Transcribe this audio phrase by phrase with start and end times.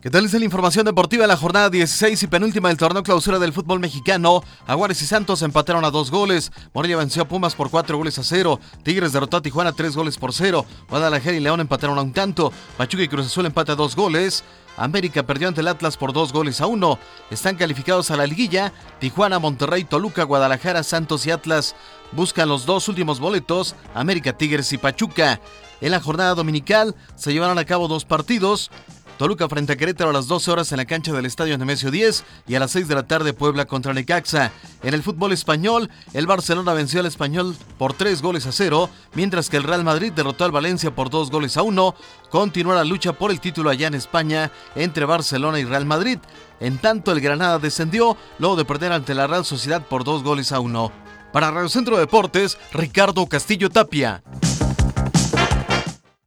[0.00, 3.38] ¿Qué tal es la información deportiva de la jornada 16 y penúltima del torneo clausura
[3.38, 4.42] del fútbol mexicano?
[4.66, 6.52] Aguares y Santos empataron a dos goles.
[6.72, 8.58] Morelia venció a Pumas por cuatro goles a cero.
[8.82, 10.64] Tigres derrotó a Tijuana tres goles por cero.
[10.88, 12.50] Guadalajara y León empataron a un tanto.
[12.78, 14.42] Pachuca y Cruz Azul empate a dos goles.
[14.78, 16.98] América perdió ante el Atlas por dos goles a uno.
[17.30, 18.72] Están calificados a la liguilla.
[19.00, 21.76] Tijuana, Monterrey, Toluca, Guadalajara, Santos y Atlas
[22.12, 23.74] buscan los dos últimos boletos.
[23.94, 25.42] América, Tigres y Pachuca.
[25.80, 28.70] En la jornada dominical se llevaron a cabo dos partidos.
[29.20, 32.24] Toluca frente a Querétaro a las 12 horas en la cancha del Estadio Nemesio 10
[32.48, 34.50] y a las 6 de la tarde Puebla contra Necaxa.
[34.82, 39.50] En el fútbol español, el Barcelona venció al Español por 3 goles a 0, mientras
[39.50, 41.94] que el Real Madrid derrotó al Valencia por 2 goles a 1.
[42.30, 46.18] Continúa la lucha por el título allá en España entre Barcelona y Real Madrid.
[46.58, 50.50] En tanto, el Granada descendió luego de perder ante la Real Sociedad por 2 goles
[50.50, 50.92] a 1.
[51.30, 54.22] Para Radio Centro Deportes, Ricardo Castillo Tapia.